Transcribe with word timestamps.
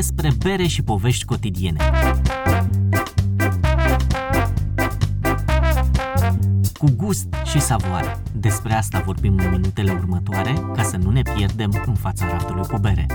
despre 0.00 0.30
bere 0.38 0.66
și 0.66 0.82
povești 0.82 1.24
cotidiene. 1.24 1.78
Cu 6.78 6.86
gust 6.96 7.26
și 7.44 7.60
savoare. 7.60 8.22
Despre 8.32 8.74
asta 8.74 9.02
vorbim 9.04 9.36
în 9.36 9.50
minutele 9.50 9.92
următoare, 9.92 10.52
ca 10.74 10.82
să 10.82 10.96
nu 10.96 11.10
ne 11.10 11.22
pierdem 11.22 11.82
în 11.86 11.94
fața 11.94 12.26
raftului 12.28 12.66
cu 12.66 12.78
bere. 12.78 13.06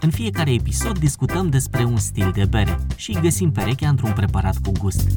În 0.00 0.10
fiecare 0.10 0.52
episod 0.52 0.98
discutăm 0.98 1.48
despre 1.48 1.84
un 1.84 1.96
stil 1.96 2.30
de 2.34 2.44
bere 2.44 2.78
și 2.96 3.18
găsim 3.20 3.52
perechea 3.52 3.88
într-un 3.88 4.12
preparat 4.12 4.56
cu 4.56 4.72
gust. 4.80 5.08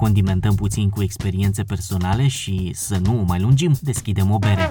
Condimentăm 0.00 0.54
puțin 0.54 0.88
cu 0.88 1.02
experiențe 1.02 1.62
personale 1.62 2.28
și, 2.28 2.70
să 2.74 2.98
nu 2.98 3.20
o 3.20 3.22
mai 3.22 3.40
lungim, 3.40 3.72
deschidem 3.80 4.30
o 4.30 4.38
bere. 4.38 4.68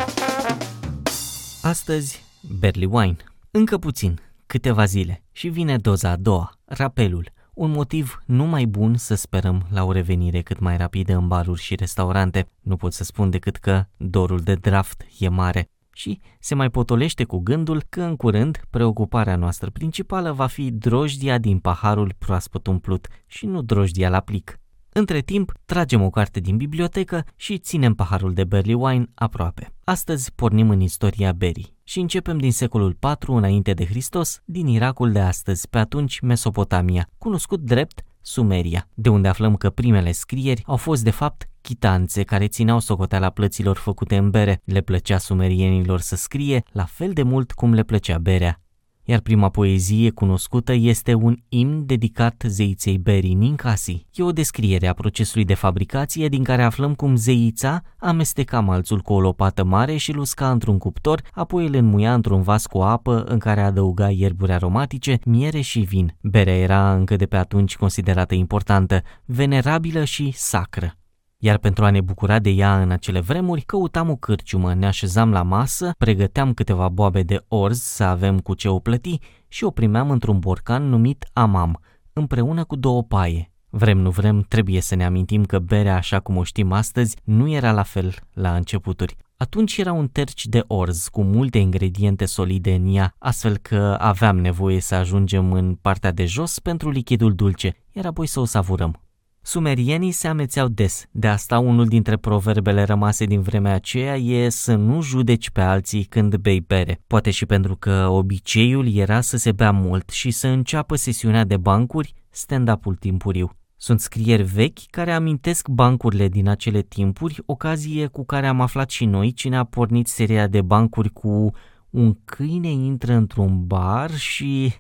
Astăzi, 1.62 2.24
Berly 2.60 2.86
Wine. 2.86 3.16
Încă 3.52 3.78
puțin, 3.78 4.20
câteva 4.46 4.86
zile 4.86 5.24
și 5.32 5.48
vine 5.48 5.78
doza 5.78 6.10
a 6.10 6.16
doua, 6.16 6.52
rapelul, 6.66 7.32
un 7.54 7.72
motiv 7.72 8.24
nu 8.26 8.46
mai 8.46 8.66
bun 8.66 8.96
să 8.96 9.16
sperăm 9.16 9.68
la 9.72 9.84
o 9.84 9.92
revenire 9.92 10.42
cât 10.42 10.60
mai 10.60 10.78
rapidă 10.78 11.16
în 11.16 11.28
baruri 11.28 11.62
și 11.62 11.76
restaurante. 11.76 12.50
Nu 12.62 12.76
pot 12.76 12.94
să 12.94 13.04
spun 13.04 13.30
decât 13.30 13.56
că 13.56 13.86
dorul 13.98 14.40
de 14.40 14.54
draft 14.54 15.06
e 15.20 15.28
mare 15.28 15.70
și 15.94 16.20
se 16.40 16.56
mai 16.56 16.70
potolește 16.70 17.24
cu 17.24 17.38
gândul 17.38 17.84
că 17.90 18.02
în 18.02 18.16
curând 18.16 18.62
preocuparea 18.70 19.36
noastră 19.36 19.70
principală 19.70 20.32
va 20.32 20.48
fi 20.48 20.72
drojdia 20.72 21.38
din 21.38 21.60
paharul 21.60 22.14
proaspăt 22.18 22.68
umplut 22.68 23.08
și 23.28 23.46
nu 23.46 23.62
drojdia 23.62 24.10
la 24.10 24.20
plic. 24.20 24.60
Între 24.92 25.20
timp, 25.20 25.52
tragem 25.66 26.02
o 26.02 26.10
carte 26.10 26.40
din 26.40 26.58
bibliotecă 26.58 27.26
și 27.36 27.58
ținem 27.58 27.94
paharul 27.94 28.34
de 28.34 28.44
Berry 28.44 28.74
Wine 28.74 29.06
aproape. 29.16 29.74
Astăzi 29.84 30.32
pornim 30.36 30.70
în 30.70 30.82
istoria 30.82 31.32
berii 31.32 31.74
și 31.84 32.00
începem 32.00 32.38
din 32.38 32.52
secolul 32.52 32.98
IV 33.02 33.30
înainte 33.30 33.74
de 33.74 33.86
Hristos, 33.86 34.42
din 34.46 34.68
Irakul 34.68 35.12
de 35.12 35.20
astăzi, 35.20 35.70
pe 35.70 35.78
atunci 35.78 36.20
Mesopotamia, 36.20 37.10
cunoscut 37.18 37.60
drept 37.60 38.02
Sumeria, 38.22 38.88
de 38.94 39.10
unde 39.10 39.28
aflăm 39.28 39.56
că 39.56 39.70
primele 39.70 40.12
scrieri 40.12 40.64
au 40.66 40.76
fost 40.76 41.04
de 41.04 41.10
fapt 41.10 41.50
chitanțe 41.62 42.24
care 42.24 42.48
țineau 42.48 42.80
socoteala 42.80 43.30
plăților 43.30 43.78
făcute 43.78 44.18
în 44.18 44.30
bere. 44.30 44.62
Le 44.64 44.82
plăcea 44.82 45.18
sumerienilor 45.18 46.00
să 46.00 46.16
scrie 46.16 46.64
la 46.72 46.84
fel 46.84 47.14
de 47.14 47.24
mult 47.24 47.52
cum 47.52 47.74
le 47.74 47.84
plăcea 47.84 48.18
berea 48.18 48.62
iar 49.10 49.20
prima 49.20 49.50
poezie 49.50 50.10
cunoscută 50.10 50.74
este 50.74 51.14
un 51.14 51.38
imn 51.50 51.86
dedicat 51.86 52.44
zeiței 52.48 52.98
Beri 52.98 53.34
Ninkasi. 53.34 54.06
E 54.14 54.24
o 54.24 54.32
descriere 54.32 54.88
a 54.88 54.94
procesului 54.94 55.46
de 55.46 55.54
fabricație 55.54 56.28
din 56.28 56.44
care 56.44 56.64
aflăm 56.64 56.94
cum 56.94 57.16
zeița 57.16 57.82
amesteca 57.98 58.60
malțul 58.60 59.00
cu 59.00 59.14
o 59.14 59.20
lopată 59.20 59.64
mare 59.64 59.96
și 59.96 60.12
îl 60.12 60.18
usca 60.18 60.52
într-un 60.52 60.78
cuptor, 60.78 61.22
apoi 61.32 61.66
îl 61.66 61.76
înmuia 61.76 62.14
într-un 62.14 62.42
vas 62.42 62.66
cu 62.66 62.78
apă 62.78 63.24
în 63.24 63.40
care 63.40 63.62
adăuga 63.62 64.10
ierburi 64.10 64.52
aromatice, 64.52 65.20
miere 65.26 65.62
și 65.62 65.80
vin. 65.80 66.16
Berea 66.22 66.58
era 66.58 66.94
încă 66.94 67.16
de 67.16 67.26
pe 67.26 67.38
atunci 67.38 67.78
considerată 67.78 68.36
importantă, 68.36 69.02
venerabilă 69.26 70.04
și 70.04 70.32
sacră. 70.36 70.94
Iar 71.42 71.58
pentru 71.58 71.86
a 71.86 71.90
ne 71.90 72.02
bucura 72.02 72.40
de 72.40 72.50
ea 72.50 72.82
în 72.82 72.92
acele 72.92 73.20
vremuri, 73.20 73.62
căutam 73.62 74.10
o 74.10 74.16
cârciumă, 74.16 74.74
ne 74.74 74.86
așezam 74.86 75.32
la 75.32 75.44
masă, 75.44 75.92
pregăteam 75.98 76.54
câteva 76.54 76.90
boabe 76.90 77.24
de 77.24 77.44
orz 77.48 77.82
să 77.82 78.04
avem 78.04 78.40
cu 78.40 78.54
ce 78.54 78.68
o 78.68 78.80
plăti 78.80 79.20
și 79.48 79.64
o 79.64 79.70
primeam 79.70 80.12
într-un 80.12 80.40
borcan 80.40 80.90
numit 80.90 81.30
amam, 81.34 81.80
împreună 82.14 82.64
cu 82.64 82.76
două 82.76 83.04
paie. 83.04 83.52
Vrem 83.70 83.98
nu 83.98 84.10
vrem, 84.10 84.46
trebuie 84.48 84.82
să 84.82 84.96
ne 84.96 85.06
amintim 85.06 85.46
că 85.46 85.60
berea 85.60 85.96
așa 85.96 86.20
cum 86.20 86.38
o 86.38 86.44
știm 86.44 86.72
astăzi 86.72 87.18
nu 87.24 87.50
era 87.50 87.72
la 87.72 87.84
fel 87.84 88.16
la 88.34 88.56
începuturi. 88.56 89.16
Atunci 89.38 89.78
era 89.78 89.92
un 89.92 90.08
terci 90.08 90.46
de 90.46 90.64
orz 90.68 91.08
cu 91.08 91.24
multe 91.24 91.58
ingrediente 91.58 92.26
solide 92.26 92.74
în 92.74 92.96
ea, 92.96 93.16
astfel 93.18 93.58
că 93.58 93.96
aveam 94.00 94.38
nevoie 94.38 94.80
să 94.80 94.96
ajungem 94.96 95.52
în 95.52 95.76
partea 95.82 96.12
de 96.12 96.26
jos 96.26 96.60
pentru 96.60 96.90
lichidul 96.90 97.34
dulce, 97.34 97.76
iar 97.92 98.06
apoi 98.06 98.28
să 98.28 98.40
o 98.40 98.46
savurăm. 98.46 99.09
Sumerienii 99.42 100.12
se 100.12 100.28
amețeau 100.28 100.68
des, 100.68 101.06
de 101.12 101.28
asta 101.28 101.60
unul 101.60 101.86
dintre 101.86 102.18
proverbele 102.18 102.84
rămase 102.84 103.26
din 103.26 103.42
vremea 103.42 103.74
aceea 103.74 104.16
e 104.16 104.50
să 104.50 104.76
nu 104.76 105.02
judeci 105.02 105.50
pe 105.50 105.62
alții 105.62 106.04
când 106.04 106.36
bei 106.36 106.60
bere, 106.60 107.02
poate 107.08 107.32
și 107.32 107.46
pentru 107.46 107.76
că 107.76 108.08
obiceiul 108.10 108.94
era 108.96 109.22
să 109.22 109.38
se 109.38 109.52
bea 109.52 109.72
mult 109.72 110.10
și 110.10 110.32
să 110.32 110.48
înceapă 110.48 110.96
sesiunea 110.96 111.44
de 111.44 111.58
bancuri, 111.58 112.14
stand-up-ul 112.30 112.96
timpuriu. 112.96 113.52
Sunt 113.78 114.00
scrieri 114.00 114.44
vechi 114.44 114.80
care 114.90 115.12
amintesc 115.12 115.68
bancurile 115.68 116.28
din 116.28 116.48
acele 116.48 116.82
timpuri, 116.82 117.42
ocazie 117.46 118.08
cu 118.08 118.26
care 118.26 118.48
am 118.48 118.62
aflat 118.62 118.90
și 118.90 119.06
noi 119.06 119.32
cine 119.34 119.58
a 119.58 119.64
pornit 119.64 120.08
seria 120.08 120.48
de 120.48 120.62
bancuri 120.62 121.10
cu 121.10 121.52
un 121.90 122.18
câine 122.26 122.70
intră 122.70 123.14
într-un 123.14 123.66
bar 123.68 124.16
și... 124.16 124.74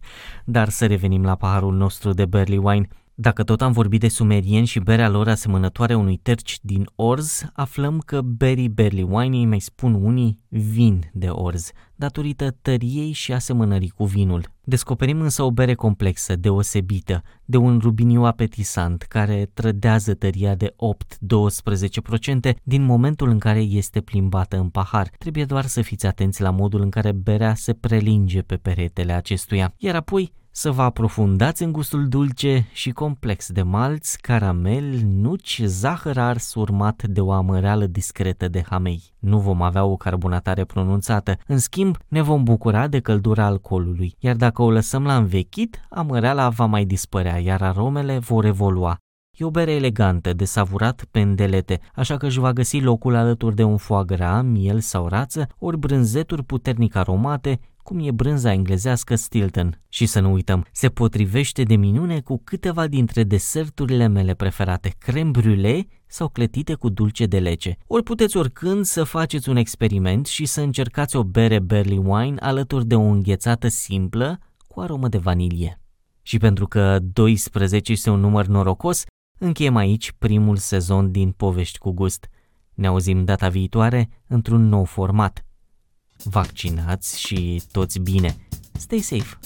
Dar 0.45 0.69
să 0.69 0.85
revenim 0.85 1.23
la 1.23 1.35
paharul 1.35 1.75
nostru 1.75 2.13
de 2.13 2.25
Berly 2.25 2.57
Wine. 2.57 2.87
Dacă 3.21 3.43
tot 3.43 3.61
am 3.61 3.71
vorbit 3.71 3.99
de 3.99 4.07
sumerieni 4.07 4.65
și 4.65 4.79
berea 4.79 5.09
lor 5.09 5.27
asemănătoare 5.27 5.95
unui 5.95 6.17
terci 6.17 6.59
din 6.61 6.89
orz, 6.95 7.43
aflăm 7.53 7.99
că 7.99 8.21
Berry 8.21 8.67
Berry 8.67 9.01
Wine 9.01 9.45
mai 9.45 9.59
spun 9.59 9.93
unii 9.93 10.39
vin 10.47 11.09
de 11.13 11.27
orz, 11.27 11.71
datorită 11.95 12.55
tăriei 12.61 13.11
și 13.11 13.33
asemănării 13.33 13.89
cu 13.89 14.05
vinul. 14.05 14.43
Descoperim 14.63 15.21
însă 15.21 15.43
o 15.43 15.51
bere 15.51 15.73
complexă, 15.73 16.35
deosebită, 16.35 17.21
de 17.45 17.57
un 17.57 17.79
rubiniu 17.79 18.23
apetisant 18.23 19.01
care 19.01 19.49
trădează 19.53 20.13
tăria 20.13 20.55
de 20.55 20.75
8-12% 22.51 22.53
din 22.63 22.83
momentul 22.83 23.29
în 23.29 23.39
care 23.39 23.59
este 23.59 24.01
plimbată 24.01 24.57
în 24.57 24.69
pahar. 24.69 25.09
Trebuie 25.17 25.45
doar 25.45 25.65
să 25.65 25.81
fiți 25.81 26.05
atenți 26.05 26.41
la 26.41 26.49
modul 26.49 26.81
în 26.81 26.89
care 26.89 27.11
berea 27.11 27.55
se 27.55 27.73
prelinge 27.73 28.41
pe 28.41 28.55
peretele 28.55 29.13
acestuia, 29.13 29.73
iar 29.77 29.95
apoi 29.95 30.37
să 30.51 30.71
vă 30.71 30.81
aprofundați 30.81 31.63
în 31.63 31.71
gustul 31.71 32.07
dulce 32.07 32.67
și 32.73 32.91
complex 32.91 33.51
de 33.51 33.61
malți, 33.61 34.21
caramel, 34.21 34.99
nuci, 35.03 35.61
zahăr 35.65 36.17
ars 36.17 36.53
urmat 36.53 37.03
de 37.03 37.21
o 37.21 37.31
amăreală 37.31 37.85
discretă 37.85 38.47
de 38.47 38.63
hamei. 38.69 39.03
Nu 39.19 39.39
vom 39.39 39.61
avea 39.61 39.83
o 39.83 39.95
carbonatare 39.95 40.65
pronunțată, 40.65 41.37
în 41.47 41.57
schimb 41.57 41.97
ne 42.07 42.21
vom 42.21 42.43
bucura 42.43 42.87
de 42.87 42.99
căldura 42.99 43.45
alcoolului, 43.45 44.15
iar 44.19 44.35
dacă 44.35 44.61
o 44.61 44.71
lăsăm 44.71 45.03
la 45.03 45.15
învechit, 45.15 45.79
amăreala 45.89 46.49
va 46.49 46.65
mai 46.65 46.85
dispărea, 46.85 47.37
iar 47.37 47.61
aromele 47.61 48.17
vor 48.17 48.45
evolua. 48.45 48.97
E 49.39 49.45
o 49.45 49.49
bere 49.49 49.71
elegantă, 49.71 50.33
de 50.33 50.45
savurat 50.45 51.05
pendelete, 51.11 51.79
așa 51.95 52.17
că 52.17 52.25
își 52.25 52.39
va 52.39 52.53
găsi 52.53 52.79
locul 52.79 53.15
alături 53.15 53.55
de 53.55 53.63
un 53.63 53.77
foie 53.77 54.03
gras, 54.05 54.43
miel 54.43 54.79
sau 54.79 55.07
rață, 55.07 55.47
ori 55.59 55.77
brânzeturi 55.77 56.43
puternic 56.43 56.95
aromate, 56.95 57.59
cum 57.83 57.99
e 57.99 58.11
brânza 58.11 58.51
englezească 58.51 59.15
Stilton. 59.15 59.81
Și 59.89 60.05
să 60.05 60.19
nu 60.19 60.31
uităm, 60.31 60.65
se 60.71 60.89
potrivește 60.89 61.63
de 61.63 61.75
minune 61.75 62.19
cu 62.19 62.41
câteva 62.43 62.87
dintre 62.87 63.23
deserturile 63.23 64.07
mele 64.07 64.33
preferate, 64.33 64.95
creme 64.97 65.31
brûlée 65.31 65.81
sau 66.07 66.27
clătite 66.27 66.73
cu 66.73 66.89
dulce 66.89 67.25
de 67.25 67.39
lece. 67.39 67.77
Ori 67.87 68.03
puteți 68.03 68.37
oricând 68.37 68.85
să 68.85 69.03
faceți 69.03 69.49
un 69.49 69.55
experiment 69.55 70.25
și 70.25 70.45
să 70.45 70.61
încercați 70.61 71.15
o 71.15 71.23
bere 71.23 71.59
Berly 71.59 71.97
Wine 71.97 72.39
alături 72.39 72.85
de 72.85 72.95
o 72.95 73.01
înghețată 73.01 73.67
simplă 73.67 74.39
cu 74.67 74.79
aromă 74.79 75.07
de 75.07 75.17
vanilie. 75.17 75.81
Și 76.21 76.37
pentru 76.37 76.67
că 76.67 76.99
12 77.13 77.91
este 77.91 78.09
un 78.09 78.19
număr 78.19 78.45
norocos, 78.45 79.05
încheiem 79.39 79.75
aici 79.75 80.11
primul 80.11 80.57
sezon 80.57 81.11
din 81.11 81.31
Povești 81.31 81.77
cu 81.77 81.91
Gust. 81.91 82.29
Ne 82.73 82.87
auzim 82.87 83.25
data 83.25 83.49
viitoare 83.49 84.09
într-un 84.27 84.67
nou 84.67 84.83
format– 84.83 85.43
vaccinați 86.23 87.19
și 87.19 87.61
toți 87.71 87.99
bine. 87.99 88.35
Stay 88.71 88.99
safe! 88.99 89.37